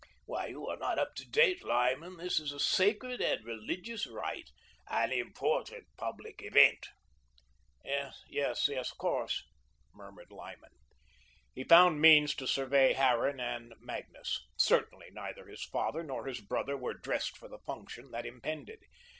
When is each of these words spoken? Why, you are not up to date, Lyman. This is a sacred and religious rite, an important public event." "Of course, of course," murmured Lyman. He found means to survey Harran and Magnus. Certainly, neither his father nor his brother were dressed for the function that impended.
Why, 0.25 0.47
you 0.47 0.67
are 0.67 0.77
not 0.77 0.97
up 0.97 1.13
to 1.17 1.29
date, 1.29 1.63
Lyman. 1.63 2.17
This 2.17 2.39
is 2.39 2.51
a 2.51 2.59
sacred 2.59 3.21
and 3.21 3.45
religious 3.45 4.07
rite, 4.07 4.49
an 4.89 5.11
important 5.11 5.83
public 5.95 6.41
event." 6.41 6.87
"Of 7.85 8.15
course, 8.27 8.67
of 8.67 8.97
course," 8.97 9.43
murmured 9.93 10.31
Lyman. 10.31 10.71
He 11.53 11.63
found 11.63 12.01
means 12.01 12.33
to 12.37 12.47
survey 12.47 12.93
Harran 12.93 13.39
and 13.39 13.75
Magnus. 13.79 14.43
Certainly, 14.57 15.09
neither 15.11 15.45
his 15.45 15.63
father 15.65 16.01
nor 16.01 16.25
his 16.25 16.41
brother 16.41 16.75
were 16.75 16.95
dressed 16.95 17.37
for 17.37 17.47
the 17.47 17.59
function 17.59 18.09
that 18.09 18.25
impended. 18.25 18.79